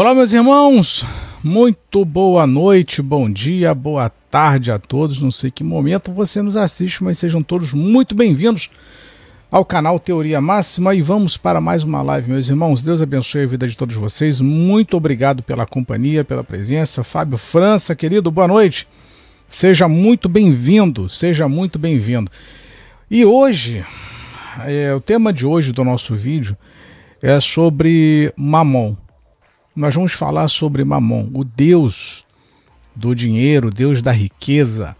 Olá, 0.00 0.14
meus 0.14 0.32
irmãos, 0.32 1.04
muito 1.42 2.04
boa 2.04 2.46
noite, 2.46 3.02
bom 3.02 3.28
dia, 3.28 3.74
boa 3.74 4.08
tarde 4.30 4.70
a 4.70 4.78
todos. 4.78 5.20
Não 5.20 5.32
sei 5.32 5.50
que 5.50 5.64
momento 5.64 6.12
você 6.12 6.40
nos 6.40 6.56
assiste, 6.56 7.02
mas 7.02 7.18
sejam 7.18 7.42
todos 7.42 7.72
muito 7.72 8.14
bem-vindos 8.14 8.70
ao 9.50 9.64
canal 9.64 9.98
Teoria 9.98 10.40
Máxima 10.40 10.94
e 10.94 11.02
vamos 11.02 11.36
para 11.36 11.60
mais 11.60 11.82
uma 11.82 12.00
live, 12.00 12.30
meus 12.30 12.48
irmãos. 12.48 12.80
Deus 12.80 13.02
abençoe 13.02 13.42
a 13.42 13.46
vida 13.46 13.66
de 13.66 13.76
todos 13.76 13.96
vocês. 13.96 14.40
Muito 14.40 14.96
obrigado 14.96 15.42
pela 15.42 15.66
companhia, 15.66 16.22
pela 16.22 16.44
presença. 16.44 17.02
Fábio 17.02 17.36
França, 17.36 17.96
querido, 17.96 18.30
boa 18.30 18.46
noite. 18.46 18.86
Seja 19.48 19.88
muito 19.88 20.28
bem-vindo, 20.28 21.08
seja 21.08 21.48
muito 21.48 21.76
bem-vindo. 21.76 22.30
E 23.10 23.24
hoje, 23.24 23.84
é, 24.64 24.94
o 24.94 25.00
tema 25.00 25.32
de 25.32 25.44
hoje 25.44 25.72
do 25.72 25.82
nosso 25.82 26.14
vídeo 26.14 26.56
é 27.20 27.40
sobre 27.40 28.32
Mamon 28.36 28.96
nós 29.78 29.94
vamos 29.94 30.12
falar 30.12 30.48
sobre 30.48 30.84
Mamon, 30.84 31.30
o 31.32 31.44
Deus 31.44 32.24
do 32.96 33.14
dinheiro, 33.14 33.68
o 33.68 33.70
Deus 33.70 34.02
da 34.02 34.10
riqueza, 34.10 34.96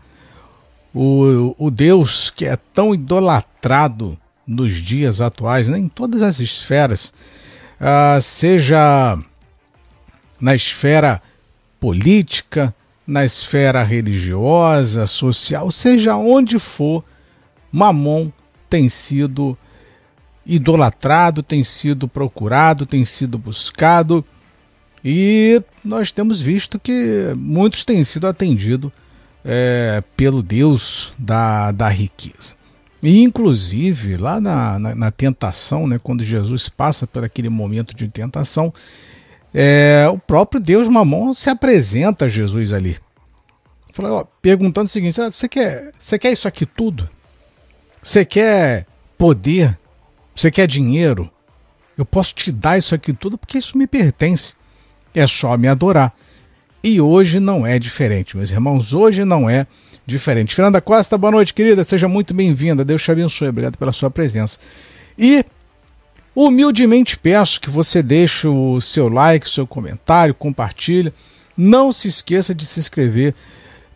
o, 0.95 1.53
o 1.59 1.69
Deus 1.69 2.31
que 2.31 2.45
é 2.45 2.57
tão 2.57 2.95
idolatrado 2.95 4.17
nos 4.47 4.77
dias 4.77 5.21
atuais, 5.21 5.67
né, 5.67 5.79
em 5.79 5.89
todas 5.89 6.23
as 6.23 6.39
esferas, 6.39 7.13
uh, 7.81 8.23
seja 8.23 9.19
na 10.41 10.55
esfera 10.55 11.21
política, 11.81 12.73
na 13.05 13.25
esfera 13.25 13.83
religiosa, 13.83 15.07
social, 15.07 15.73
seja 15.73 16.17
onde 16.17 16.57
for, 16.61 17.05
Mamon 17.73 18.31
tem 18.71 18.89
sido 18.89 19.59
idolatrado, 20.47 21.43
tem 21.43 21.65
sido 21.65 22.07
procurado, 22.07 22.87
tem 22.87 23.05
sido 23.05 23.37
buscado 23.37 24.25
e 25.11 25.63
nós 25.83 26.13
temos 26.13 26.39
visto 26.39 26.79
que 26.79 27.33
muitos 27.35 27.83
têm 27.83 28.05
sido 28.05 28.27
atendidos 28.27 28.93
é, 29.43 30.03
pelo 30.15 30.43
Deus 30.43 31.15
da, 31.19 31.73
da 31.73 31.89
riqueza. 31.89 32.55
E, 33.03 33.23
inclusive, 33.23 34.19
lá 34.19 34.39
na, 34.39 34.79
na, 34.79 34.95
na, 34.95 35.11
tentação, 35.11 35.87
né, 35.87 35.99
quando 35.99 36.23
Jesus 36.23 36.69
passa 36.69 37.07
por 37.07 37.25
aquele 37.25 37.49
momento 37.49 37.97
de 37.97 38.07
tentação, 38.07 38.71
é, 39.55 40.07
o 40.13 40.19
próprio 40.19 40.61
Deus 40.61 40.87
Mamon 40.89 41.33
se 41.33 41.49
apresenta 41.49 42.27
a 42.27 42.29
Jesus 42.29 42.71
ali. 42.71 42.99
Fala, 43.95 44.13
ó, 44.13 44.25
perguntando 44.43 44.89
o 44.89 44.91
seguinte: 44.91 45.19
ah, 45.23 45.31
você 45.31 45.49
quer, 45.49 45.91
você 45.99 46.19
quer 46.19 46.33
isso 46.33 46.47
aqui 46.47 46.67
tudo? 46.67 47.09
Você 48.03 48.27
quer 48.27 48.85
poder? 49.17 49.79
Você 50.37 50.51
quer 50.51 50.67
dinheiro? 50.67 51.31
Eu 51.97 52.05
posso 52.05 52.35
te 52.35 52.53
dar 52.53 52.77
isso 52.77 52.95
aqui 52.95 53.15
tudo 53.15 53.39
porque 53.39 53.57
isso 53.57 53.79
me 53.79 53.87
pertence 53.87 54.58
é 55.19 55.27
só 55.27 55.57
me 55.57 55.69
adorar. 55.69 56.13
E 56.83 57.01
hoje 57.01 57.41
não 57.41 57.67
é 57.67 57.79
diferente, 57.79 58.37
meus 58.37 58.53
irmãos, 58.53 58.95
hoje 58.95 59.25
não 59.25 59.51
é 59.51 59.67
diferente. 60.07 60.55
Fernanda 60.55 60.81
Costa, 60.81 61.19
boa 61.19 61.33
noite, 61.33 61.53
querida, 61.53 61.83
seja 61.83 62.07
muito 62.07 62.33
bem-vinda, 62.33 62.85
Deus 62.85 63.03
te 63.03 63.11
abençoe, 63.11 63.49
obrigado 63.49 63.77
pela 63.77 63.91
sua 63.91 64.11
presença. 64.11 64.59
E 65.19 65.45
humildemente 66.35 67.19
peço 67.19 67.61
que 67.61 67.69
você 67.69 68.01
deixe 68.01 68.47
o 68.47 68.81
seu 68.81 69.09
like, 69.09 69.51
seu 69.51 69.67
comentário, 69.67 70.33
compartilhe. 70.33 71.13
Não 71.57 71.91
se 71.91 72.07
esqueça 72.07 72.55
de 72.55 72.65
se 72.65 72.79
inscrever 72.79 73.35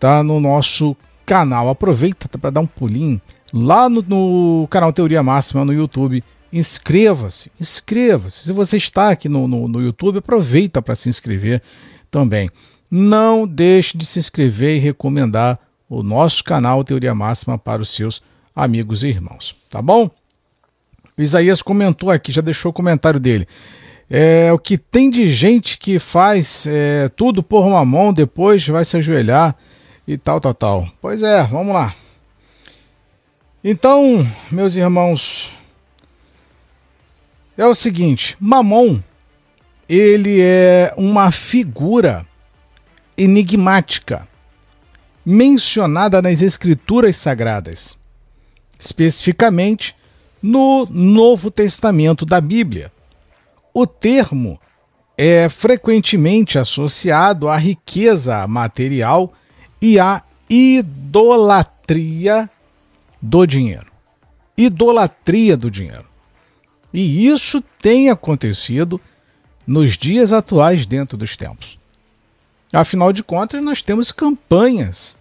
tá, 0.01 0.25
no 0.25 0.41
nosso 0.41 0.97
canal. 1.25 1.69
Aproveita 1.69 2.29
para 2.37 2.51
dar 2.51 2.61
um 2.61 2.67
pulinho 2.67 3.21
lá 3.55 3.89
no, 3.89 4.03
no 4.03 4.67
canal 4.69 4.93
Teoria 4.93 5.23
Máxima 5.23 5.65
no 5.65 5.73
YouTube 5.73 6.25
inscreva-se, 6.53 7.51
inscreva-se. 7.61 8.45
Se 8.45 8.53
você 8.53 8.77
está 8.77 9.11
aqui 9.11 9.29
no, 9.29 9.49
no, 9.49 9.67
no 9.67 9.81
YouTube, 9.81 10.19
aproveita 10.19 10.83
para 10.83 10.95
se 10.95 11.09
inscrever 11.09 11.63
também. 12.11 12.51
Não 12.91 13.47
deixe 13.47 13.97
de 13.97 14.05
se 14.05 14.19
inscrever 14.19 14.77
e 14.77 14.81
recomendar 14.81 15.59
o 15.89 16.03
nosso 16.03 16.45
canal 16.45 16.85
Teoria 16.85 17.15
Máxima 17.15 17.59
para 17.59 17.81
os 17.81 17.95
seus 17.95 18.23
amigos 18.55 19.03
e 19.03 19.09
irmãos, 19.09 19.57
tá 19.71 19.81
bom? 19.81 20.11
O 21.17 21.23
Isaías 21.23 21.63
comentou 21.63 22.11
aqui, 22.11 22.33
já 22.33 22.41
deixou 22.41 22.71
o 22.71 22.75
comentário 22.75 23.21
dele. 23.21 23.47
É, 24.09 24.53
o 24.53 24.59
que 24.59 24.77
tem 24.77 25.11
de 25.11 25.33
gente 25.33 25.79
que 25.79 25.99
faz 25.99 26.67
é, 26.67 27.09
tudo 27.11 27.43
por 27.43 27.65
uma 27.65 27.85
mão, 27.85 28.13
depois 28.13 28.67
vai 28.67 28.85
se 28.85 28.97
ajoelhar 28.99 29.57
e 30.07 30.19
tal, 30.19 30.41
tal, 30.41 30.53
tal. 30.53 30.89
Pois 31.01 31.23
é, 31.23 31.43
vamos 31.45 31.75
lá. 31.75 31.95
Então, 33.65 34.27
meus 34.51 34.77
irmãos, 34.77 35.51
é 37.57 37.67
o 37.67 37.75
seguinte, 37.75 38.37
Mamon, 38.41 39.01
ele 39.89 40.41
é 40.41 40.93
uma 40.97 41.31
figura 41.31 42.27
enigmática 43.17 44.27
mencionada 45.25 46.21
nas 46.23 46.43
escrituras 46.43 47.17
sagradas, 47.17 47.99
especificamente 48.79 49.95
no 50.43 50.87
Novo 50.91 51.51
Testamento 51.51 52.27
da 52.27 52.41
Bíblia. 52.41 52.91
O 53.73 53.87
termo 53.87 54.59
é 55.17 55.49
frequentemente 55.49 56.59
associado 56.59 57.49
à 57.49 57.57
riqueza 57.57 58.47
material 58.47 59.33
e 59.81 59.99
à 60.01 60.23
idolatria 60.51 60.91
do 63.21 63.47
dinheiro. 63.47 63.93
Idolatria 64.57 65.57
do 65.57 65.71
dinheiro. 65.71 66.12
E 66.93 67.27
isso 67.27 67.63
tem 67.81 68.11
acontecido 68.11 69.01
nos 69.67 69.97
dias 69.97 70.33
atuais 70.33 70.85
dentro 70.85 71.17
dos 71.17 71.37
templos. 71.37 71.79
Afinal 72.73 73.13
de 73.13 73.23
contas, 73.23 73.63
nós 73.63 73.83
temos 73.83 74.11
campanhas 74.13 75.17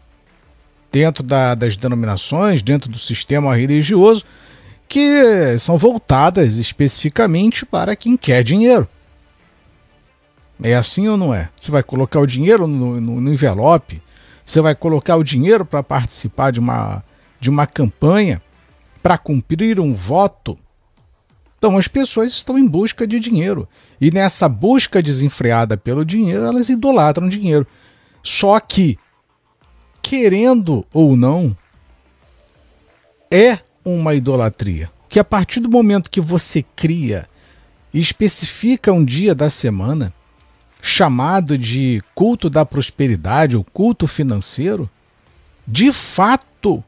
dentro 0.92 1.24
da, 1.24 1.56
das 1.56 1.78
denominações, 1.78 2.62
dentro 2.62 2.90
do 2.90 2.98
sistema 2.98 3.56
religioso, 3.56 4.26
que 4.88 5.58
são 5.58 5.78
voltadas 5.78 6.58
especificamente 6.58 7.66
para 7.66 7.96
quem 7.96 8.18
quer 8.18 8.44
dinheiro. 8.44 8.88
É 10.62 10.76
assim 10.76 11.08
ou 11.08 11.18
não 11.18 11.34
é? 11.34 11.50
Você 11.60 11.72
vai 11.72 11.82
colocar 11.82 12.20
o 12.20 12.28
dinheiro 12.28 12.68
no, 12.68 13.00
no, 13.00 13.22
no 13.22 13.34
envelope, 13.34 14.02
você 14.46 14.60
vai 14.60 14.76
colocar 14.76 15.16
o 15.16 15.24
dinheiro 15.24 15.66
para 15.66 15.82
participar 15.82 16.52
de 16.52 16.60
uma, 16.60 17.04
de 17.40 17.50
uma 17.50 17.66
campanha, 17.66 18.42
para 19.02 19.18
cumprir 19.18 19.80
um 19.80 19.94
voto 19.94 20.60
então, 21.62 21.78
as 21.78 21.88
pessoas 21.88 22.32
estão 22.32 22.58
em 22.58 22.68
busca 22.68 23.06
de 23.06 23.20
dinheiro. 23.20 23.70
E 24.02 24.10
nessa 24.10 24.50
busca 24.50 25.00
desenfreada 25.00 25.78
pelo 25.78 26.04
dinheiro, 26.04 26.44
elas 26.44 26.70
idolatram 26.70 27.30
dinheiro. 27.30 27.68
Só 28.24 28.60
que, 28.60 28.98
querendo 30.02 30.84
ou 30.92 31.16
não, 31.16 31.56
é 33.30 33.60
uma 33.86 34.16
idolatria. 34.16 34.90
Que 35.08 35.20
a 35.20 35.24
partir 35.24 35.60
do 35.60 35.70
momento 35.70 36.10
que 36.10 36.20
você 36.20 36.66
cria 36.76 37.30
e 37.94 38.00
especifica 38.00 38.92
um 38.92 39.06
dia 39.06 39.36
da 39.36 39.48
semana, 39.48 40.12
chamado 40.82 41.60
de 41.60 42.02
culto 42.16 42.50
da 42.50 42.66
prosperidade 42.66 43.56
ou 43.56 43.64
culto 43.64 44.08
financeiro, 44.08 44.90
de 45.68 45.92
fato 45.92 46.84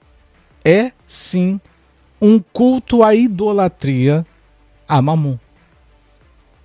é 0.66 0.92
sim 1.08 1.62
um 2.20 2.40
culto 2.40 3.04
à 3.04 3.14
idolatria 3.14 4.26
a 4.98 5.02
Mamon. 5.02 5.38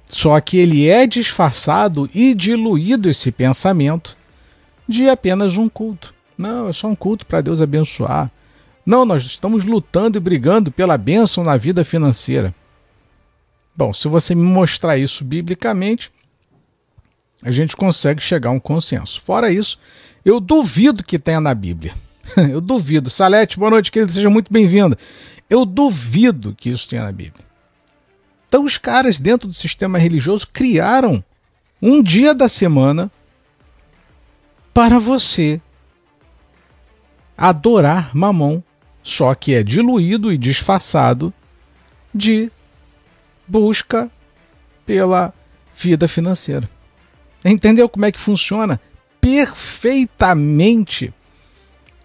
Só 0.06 0.40
que 0.40 0.56
ele 0.56 0.88
é 0.88 1.06
disfarçado 1.06 2.08
e 2.14 2.34
diluído 2.34 3.08
esse 3.08 3.30
pensamento 3.30 4.16
de 4.88 5.08
apenas 5.08 5.56
um 5.56 5.68
culto. 5.68 6.14
Não, 6.36 6.68
é 6.68 6.72
só 6.72 6.88
um 6.88 6.94
culto 6.94 7.26
para 7.26 7.40
Deus 7.40 7.60
abençoar. 7.60 8.30
Não, 8.84 9.04
nós 9.04 9.24
estamos 9.24 9.64
lutando 9.64 10.16
e 10.16 10.20
brigando 10.20 10.70
pela 10.70 10.96
bênção 10.96 11.44
na 11.44 11.56
vida 11.56 11.84
financeira. 11.84 12.54
Bom, 13.76 13.92
se 13.92 14.08
você 14.08 14.34
me 14.34 14.42
mostrar 14.42 14.96
isso 14.96 15.24
biblicamente, 15.24 16.10
a 17.42 17.50
gente 17.50 17.76
consegue 17.76 18.22
chegar 18.22 18.50
a 18.50 18.52
um 18.52 18.60
consenso. 18.60 19.20
Fora 19.20 19.50
isso, 19.50 19.78
eu 20.24 20.40
duvido 20.40 21.04
que 21.04 21.18
tenha 21.18 21.40
na 21.40 21.54
Bíblia. 21.54 21.94
eu 22.50 22.60
duvido. 22.60 23.10
Salete, 23.10 23.58
boa 23.58 23.70
noite, 23.70 23.92
querida, 23.92 24.12
seja 24.12 24.30
muito 24.30 24.52
bem-vinda. 24.52 24.96
Eu 25.48 25.64
duvido 25.64 26.54
que 26.58 26.70
isso 26.70 26.88
tenha 26.88 27.04
na 27.04 27.12
Bíblia. 27.12 27.47
Então, 28.48 28.64
os 28.64 28.78
caras 28.78 29.20
dentro 29.20 29.46
do 29.46 29.54
sistema 29.54 29.98
religioso 29.98 30.48
criaram 30.50 31.22
um 31.80 32.02
dia 32.02 32.34
da 32.34 32.48
semana 32.48 33.10
para 34.72 34.98
você 34.98 35.60
adorar 37.36 38.10
Mamon, 38.16 38.62
só 39.02 39.34
que 39.34 39.54
é 39.54 39.62
diluído 39.62 40.32
e 40.32 40.38
disfarçado 40.38 41.32
de 42.14 42.50
busca 43.46 44.10
pela 44.86 45.32
vida 45.76 46.08
financeira. 46.08 46.68
Entendeu 47.44 47.88
como 47.88 48.06
é 48.06 48.12
que 48.12 48.18
funciona 48.18 48.80
perfeitamente 49.20 51.12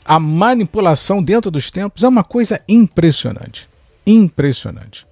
a 0.05 0.19
manipulação 0.19 1.23
dentro 1.23 1.49
dos 1.49 1.71
tempos? 1.71 2.03
É 2.03 2.07
uma 2.07 2.23
coisa 2.23 2.61
impressionante. 2.67 3.69
Impressionante. 4.05 5.07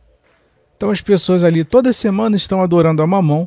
Então 0.81 0.89
as 0.89 1.00
pessoas 1.00 1.44
ali 1.44 1.63
toda 1.63 1.94
semana 1.94 2.36
estão 2.36 2.60
adorando 2.60 3.04
a 3.04 3.07
Mamon, 3.07 3.45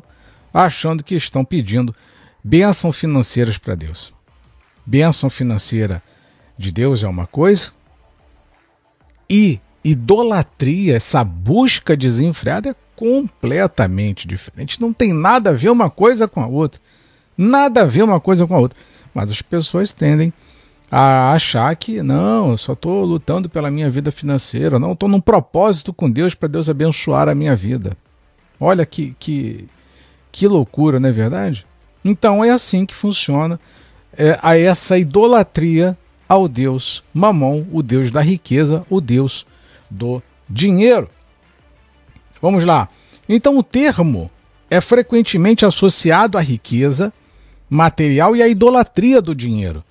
achando 0.53 1.03
que 1.03 1.15
estão 1.15 1.43
pedindo 1.43 1.93
bênção 2.41 2.93
financeiras 2.93 3.57
para 3.57 3.75
Deus. 3.75 4.13
Bênção 4.85 5.29
financeira 5.29 6.01
de 6.57 6.71
Deus 6.71 7.03
é 7.03 7.07
uma 7.09 7.27
coisa 7.27 7.73
e 9.29 9.59
idolatria, 9.83 10.95
essa 10.95 11.25
busca 11.25 11.97
desenfreada 11.97 12.69
é 12.69 12.75
completamente 12.95 14.25
diferente. 14.25 14.79
Não 14.79 14.93
tem 14.93 15.11
nada 15.11 15.49
a 15.49 15.53
ver 15.53 15.71
uma 15.71 15.89
coisa 15.89 16.29
com 16.29 16.39
a 16.39 16.47
outra. 16.47 16.79
Nada 17.37 17.81
a 17.81 17.85
ver 17.85 18.03
uma 18.03 18.21
coisa 18.21 18.47
com 18.47 18.55
a 18.55 18.59
outra. 18.59 18.79
Mas 19.13 19.29
as 19.29 19.41
pessoas 19.41 19.91
tendem 19.91 20.31
a 20.31 20.54
achar 20.91 21.75
que 21.75 22.01
não, 22.01 22.51
eu 22.51 22.57
só 22.57 22.73
estou 22.73 23.03
lutando 23.03 23.49
pela 23.49 23.71
minha 23.71 23.89
vida 23.89 24.11
financeira, 24.11 24.79
não, 24.79 24.93
estou 24.93 25.09
num 25.09 25.19
propósito 25.19 25.93
com 25.93 26.09
Deus 26.09 26.35
para 26.35 26.47
Deus 26.47 26.69
abençoar 26.69 27.27
a 27.27 27.35
minha 27.35 27.55
vida. 27.55 27.97
Olha 28.59 28.85
que, 28.85 29.15
que, 29.19 29.67
que 30.31 30.47
loucura, 30.47 30.99
não 30.99 31.09
é 31.09 31.11
verdade? 31.11 31.65
Então 32.03 32.43
é 32.43 32.51
assim 32.51 32.85
que 32.85 32.93
funciona 32.93 33.59
é, 34.17 34.39
a 34.41 34.57
essa 34.57 34.97
idolatria 34.97 35.97
ao 36.27 36.47
Deus 36.47 37.03
Mamon, 37.13 37.65
o 37.71 37.83
Deus 37.83 38.11
da 38.11 38.21
riqueza, 38.21 38.85
o 38.89 39.01
Deus 39.01 39.45
do 39.89 40.21
dinheiro. 40.49 41.09
Vamos 42.41 42.63
lá. 42.63 42.89
Então 43.27 43.57
o 43.57 43.63
termo 43.63 44.29
é 44.69 44.79
frequentemente 44.79 45.65
associado 45.65 46.37
à 46.37 46.41
riqueza 46.41 47.11
material 47.69 48.35
e 48.35 48.43
à 48.43 48.47
idolatria 48.47 49.21
do 49.21 49.35
dinheiro. 49.35 49.83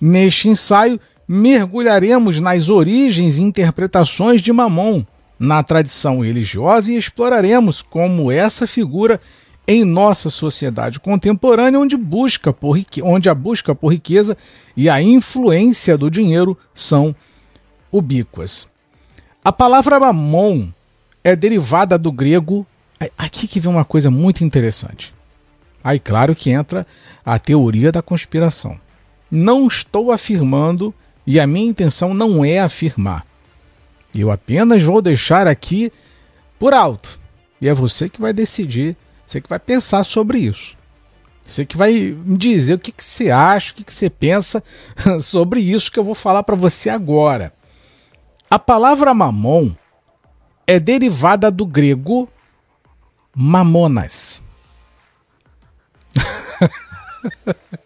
Neste 0.00 0.48
ensaio, 0.48 1.00
mergulharemos 1.26 2.40
nas 2.40 2.68
origens 2.68 3.38
e 3.38 3.42
interpretações 3.42 4.40
de 4.40 4.52
Mamon 4.52 5.04
na 5.38 5.62
tradição 5.62 6.20
religiosa 6.20 6.90
e 6.90 6.96
exploraremos 6.96 7.82
como 7.82 8.32
essa 8.32 8.66
figura 8.66 9.20
em 9.66 9.84
nossa 9.84 10.30
sociedade 10.30 10.98
contemporânea, 10.98 11.78
onde, 11.78 11.96
busca 11.96 12.52
por, 12.52 12.80
onde 13.02 13.28
a 13.28 13.34
busca 13.34 13.74
por 13.74 13.92
riqueza 13.92 14.36
e 14.74 14.88
a 14.88 15.02
influência 15.02 15.98
do 15.98 16.10
dinheiro 16.10 16.56
são 16.74 17.14
ubíquas. 17.92 18.66
A 19.44 19.52
palavra 19.52 20.00
mamon 20.00 20.68
é 21.22 21.36
derivada 21.36 21.98
do 21.98 22.10
grego. 22.10 22.66
Aqui 23.16 23.46
que 23.46 23.60
vem 23.60 23.70
uma 23.70 23.84
coisa 23.84 24.10
muito 24.10 24.42
interessante. 24.42 25.14
Aí, 25.84 26.00
claro 26.00 26.34
que 26.34 26.50
entra 26.50 26.86
a 27.24 27.38
teoria 27.38 27.92
da 27.92 28.02
conspiração. 28.02 28.80
Não 29.30 29.66
estou 29.66 30.10
afirmando, 30.10 30.94
e 31.26 31.38
a 31.38 31.46
minha 31.46 31.68
intenção 31.68 32.14
não 32.14 32.44
é 32.44 32.58
afirmar. 32.58 33.26
Eu 34.14 34.30
apenas 34.30 34.82
vou 34.82 35.02
deixar 35.02 35.46
aqui 35.46 35.92
por 36.58 36.72
alto. 36.72 37.18
E 37.60 37.68
é 37.68 37.74
você 37.74 38.08
que 38.08 38.20
vai 38.20 38.32
decidir, 38.32 38.96
você 39.26 39.40
que 39.40 39.48
vai 39.48 39.58
pensar 39.58 40.04
sobre 40.04 40.38
isso. 40.38 40.76
Você 41.46 41.64
que 41.64 41.76
vai 41.76 41.92
me 41.92 42.36
dizer 42.36 42.74
o 42.74 42.78
que, 42.78 42.92
que 42.92 43.04
você 43.04 43.30
acha, 43.30 43.72
o 43.72 43.76
que, 43.76 43.84
que 43.84 43.92
você 43.92 44.10
pensa 44.10 44.62
sobre 45.20 45.60
isso 45.60 45.90
que 45.90 45.98
eu 45.98 46.04
vou 46.04 46.14
falar 46.14 46.42
para 46.42 46.56
você 46.56 46.90
agora. 46.90 47.52
A 48.50 48.58
palavra 48.58 49.12
mamon 49.12 49.72
é 50.66 50.78
derivada 50.78 51.50
do 51.50 51.66
grego 51.66 52.28
mamonas. 53.34 54.42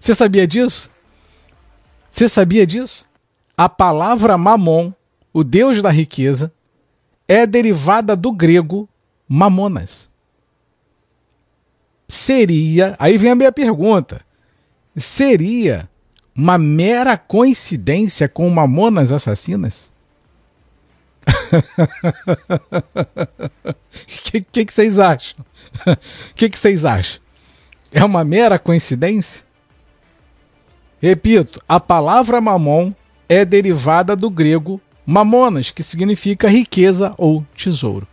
Você 0.00 0.14
sabia 0.14 0.46
disso? 0.46 0.90
Você 2.10 2.28
sabia 2.28 2.66
disso? 2.66 3.08
A 3.56 3.68
palavra 3.68 4.36
mamon, 4.36 4.92
o 5.32 5.42
deus 5.42 5.80
da 5.80 5.90
riqueza, 5.90 6.52
é 7.28 7.46
derivada 7.46 8.14
do 8.14 8.32
grego 8.32 8.88
mamonas. 9.28 10.08
Seria, 12.08 12.94
aí 12.98 13.18
vem 13.18 13.30
a 13.30 13.34
minha 13.34 13.50
pergunta, 13.50 14.24
seria 14.96 15.88
uma 16.34 16.58
mera 16.58 17.16
coincidência 17.16 18.28
com 18.28 18.48
mamonas 18.50 19.10
assassinas? 19.10 19.90
O 21.26 21.32
que, 24.06 24.40
que, 24.42 24.64
que, 24.64 24.72
vocês 24.72 24.98
acham? 24.98 25.44
O 25.86 25.96
que, 26.36 26.48
que 26.48 26.58
vocês 26.58 26.84
acham? 26.84 27.20
É 27.92 28.04
uma 28.04 28.24
mera 28.24 28.58
coincidência? 28.58 29.44
Repito, 31.00 31.62
a 31.68 31.78
palavra 31.78 32.40
mamon 32.40 32.92
é 33.28 33.44
derivada 33.44 34.16
do 34.16 34.30
grego 34.30 34.80
mamonas, 35.06 35.70
que 35.70 35.82
significa 35.82 36.48
riqueza 36.48 37.14
ou 37.16 37.44
tesouro. 37.54 38.06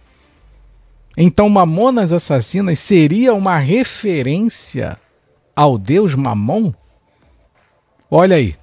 Então, 1.17 1.47
mamonas 1.49 2.11
assassinas 2.11 2.79
seria 2.79 3.33
uma 3.33 3.57
referência 3.57 4.97
ao 5.55 5.77
deus 5.77 6.15
Mamon? 6.15 6.73
Olha 8.09 8.35
aí. 8.35 8.55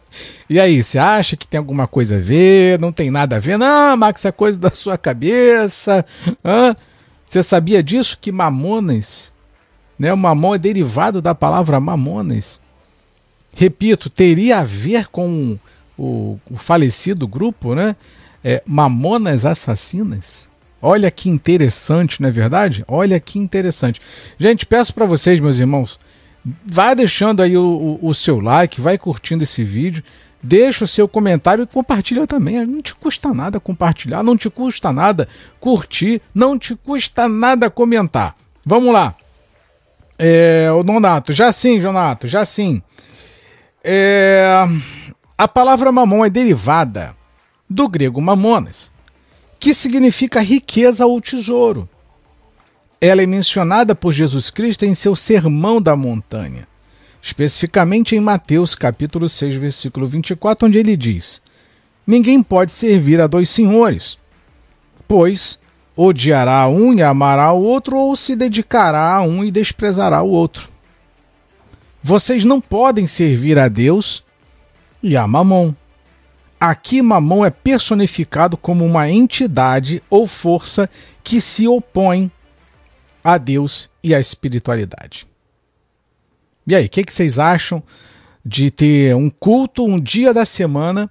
e 0.49 0.59
aí, 0.59 0.81
você 0.81 0.97
acha 0.97 1.35
que 1.35 1.47
tem 1.47 1.57
alguma 1.57 1.87
coisa 1.87 2.17
a 2.17 2.19
ver? 2.19 2.79
Não 2.79 2.91
tem 2.91 3.11
nada 3.11 3.35
a 3.35 3.39
ver? 3.39 3.57
Não, 3.57 3.97
Max, 3.97 4.23
é 4.23 4.31
coisa 4.31 4.57
da 4.57 4.69
sua 4.71 4.97
cabeça. 4.97 6.05
Hã? 6.43 6.75
Você 7.27 7.43
sabia 7.43 7.83
disso? 7.83 8.17
Que 8.19 8.31
mamonas, 8.31 9.31
né? 9.99 10.13
O 10.13 10.17
mamon 10.17 10.55
é 10.55 10.57
derivado 10.57 11.21
da 11.21 11.35
palavra 11.35 11.79
mamonas. 11.79 12.61
Repito, 13.53 14.09
teria 14.09 14.59
a 14.59 14.63
ver 14.63 15.07
com 15.07 15.57
o, 15.97 16.39
o 16.49 16.57
falecido 16.57 17.27
grupo, 17.27 17.75
né? 17.75 17.95
É, 18.43 18.61
Mamonas 18.65 19.45
Assassinas. 19.45 20.47
Olha 20.81 21.09
que 21.09 21.27
interessante, 21.27 22.21
não 22.21 22.29
é 22.29 22.31
verdade? 22.31 22.85
Olha 22.87 23.19
que 23.19 23.39
interessante. 23.39 23.99
Gente, 24.39 24.65
peço 24.65 24.93
para 24.93 25.07
vocês, 25.07 25.39
meus 25.39 25.57
irmãos, 25.57 25.99
Vai 26.65 26.95
deixando 26.95 27.41
aí 27.41 27.57
o, 27.57 27.99
o, 28.01 28.07
o, 28.09 28.13
seu 28.13 28.39
like, 28.39 28.79
vai 28.79 28.97
curtindo 28.97 29.43
esse 29.43 29.63
vídeo, 29.63 30.01
deixa 30.41 30.83
o 30.83 30.87
seu 30.87 31.07
comentário 31.07 31.63
e 31.63 31.67
compartilha 31.67 32.27
também. 32.27 32.65
Não 32.65 32.81
te 32.81 32.95
custa 32.95 33.33
nada 33.33 33.59
compartilhar, 33.59 34.23
não 34.23 34.37
te 34.37 34.49
custa 34.49 34.91
nada 34.91 35.27
curtir, 35.59 36.21
não 36.33 36.57
te 36.57 36.75
custa 36.75 37.27
nada 37.27 37.69
comentar. 37.69 38.35
Vamos 38.65 38.93
lá. 38.93 39.15
É, 40.19 40.69
o 40.71 40.83
Donato, 40.83 41.31
já 41.31 41.51
sim, 41.51 41.79
Jonato, 41.79 42.27
já 42.27 42.43
sim. 42.43 42.81
É, 43.83 44.65
a 45.37 45.47
palavra 45.47 45.91
mamon 45.91 46.25
é 46.25 46.29
derivada 46.29 47.15
do 47.69 47.87
grego 47.87 48.21
mamonas, 48.21 48.91
que 49.59 49.73
significa 49.73 50.41
riqueza 50.41 51.05
ou 51.05 51.21
tesouro. 51.21 51.87
Ela 52.99 53.21
é 53.21 53.27
mencionada 53.27 53.93
por 53.93 54.11
Jesus 54.11 54.49
Cristo 54.49 54.83
em 54.83 54.95
seu 54.95 55.15
Sermão 55.15 55.79
da 55.79 55.95
Montanha, 55.95 56.67
especificamente 57.27 58.15
em 58.15 58.21
Mateus 58.21 58.73
capítulo 58.73 59.27
6, 59.27 59.55
versículo 59.55 60.07
24, 60.07 60.65
onde 60.65 60.77
ele 60.77 60.95
diz: 60.95 61.41
Ninguém 62.05 62.41
pode 62.41 62.71
servir 62.71 63.19
a 63.19 63.27
dois 63.27 63.49
senhores, 63.49 64.17
pois 65.05 65.59
odiará 65.95 66.65
um 66.69 66.93
e 66.93 67.01
amará 67.01 67.51
o 67.51 67.61
outro, 67.61 67.97
ou 67.97 68.15
se 68.15 68.33
dedicará 68.33 69.15
a 69.15 69.21
um 69.21 69.43
e 69.43 69.51
desprezará 69.51 70.21
o 70.21 70.29
outro. 70.29 70.69
Vocês 72.01 72.45
não 72.45 72.61
podem 72.61 73.05
servir 73.05 73.59
a 73.59 73.67
Deus 73.67 74.23
e 75.03 75.17
a 75.17 75.27
Mamon. 75.27 75.73
Aqui, 76.57 77.01
Mamon 77.01 77.45
é 77.45 77.49
personificado 77.49 78.55
como 78.55 78.85
uma 78.85 79.09
entidade 79.09 80.01
ou 80.09 80.27
força 80.27 80.89
que 81.25 81.41
se 81.41 81.67
opõe 81.67 82.31
a 83.21 83.37
Deus 83.37 83.89
e 84.01 84.15
à 84.15 84.19
espiritualidade. 84.19 85.27
E 86.67 86.75
aí, 86.75 86.85
o 86.85 86.89
que, 86.89 87.03
que 87.03 87.13
vocês 87.13 87.39
acham 87.39 87.81
de 88.45 88.69
ter 88.69 89.15
um 89.15 89.29
culto, 89.29 89.83
um 89.83 89.99
dia 89.99 90.33
da 90.33 90.45
semana, 90.45 91.09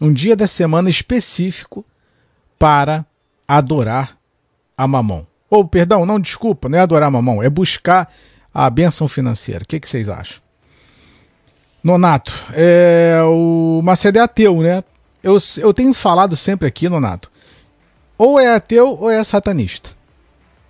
um 0.00 0.12
dia 0.12 0.36
da 0.36 0.46
semana 0.46 0.88
específico 0.88 1.84
para 2.58 3.04
adorar 3.46 4.16
a 4.78 4.86
Mamon? 4.86 5.26
Ou, 5.50 5.66
perdão, 5.66 6.06
não, 6.06 6.20
desculpa, 6.20 6.68
não 6.68 6.78
é 6.78 6.80
adorar 6.80 7.08
a 7.08 7.10
Mamon, 7.10 7.42
é 7.42 7.50
buscar 7.50 8.10
a 8.54 8.70
bênção 8.70 9.08
financeira. 9.08 9.64
O 9.64 9.66
que, 9.66 9.80
que 9.80 9.88
vocês 9.88 10.08
acham? 10.08 10.40
Nonato, 11.82 12.32
é, 12.52 13.18
o 13.24 13.80
Macedo 13.82 14.18
é 14.18 14.22
ateu, 14.22 14.62
né? 14.62 14.84
Eu, 15.22 15.36
eu 15.58 15.74
tenho 15.74 15.92
falado 15.92 16.36
sempre 16.36 16.68
aqui, 16.68 16.88
Nonato, 16.88 17.30
ou 18.16 18.38
é 18.38 18.54
ateu 18.54 18.96
ou 19.00 19.10
é 19.10 19.22
satanista 19.24 19.98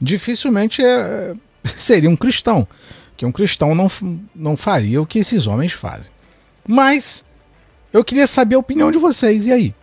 dificilmente 0.00 0.82
é, 0.82 1.34
seria 1.76 2.08
um 2.08 2.16
cristão. 2.16 2.66
Que 3.20 3.26
um 3.26 3.30
cristão 3.30 3.74
não, 3.74 3.92
não 4.34 4.56
faria 4.56 5.02
o 5.02 5.04
que 5.04 5.18
esses 5.18 5.46
homens 5.46 5.72
fazem. 5.72 6.10
Mas 6.66 7.22
eu 7.92 8.02
queria 8.02 8.26
saber 8.26 8.54
a 8.54 8.58
opinião 8.58 8.90
de 8.90 8.96
vocês. 8.96 9.44
E 9.44 9.52
aí? 9.52 9.74